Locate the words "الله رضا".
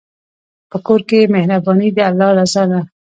2.09-2.63